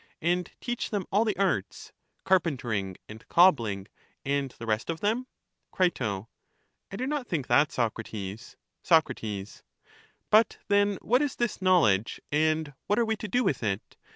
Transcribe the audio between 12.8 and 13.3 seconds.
what are we to